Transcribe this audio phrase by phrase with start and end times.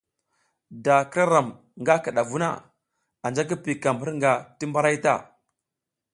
[0.85, 1.47] Da k ira ram
[1.81, 2.49] nga kidavu na,
[3.25, 5.15] anja ki piykam hirnga ti mbaray ta.